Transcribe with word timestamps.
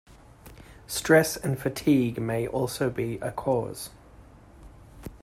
Stress 0.87 1.37
and 1.37 1.59
fatigue 1.59 2.19
may 2.19 2.47
also 2.47 2.89
be 2.89 3.19
a 3.19 3.31
cause. 3.31 3.91